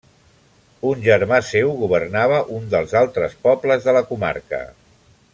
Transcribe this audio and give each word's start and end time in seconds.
Un 0.91 1.03
germà 1.07 1.37
seu 1.49 1.69
governava 1.81 2.39
un 2.59 2.65
dels 2.71 2.95
altres 3.05 3.35
pobles 3.43 3.85
de 3.89 3.95
la 3.99 4.03
comarca. 4.13 4.63